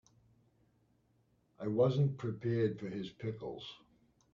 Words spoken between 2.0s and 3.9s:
prepared for his pickles.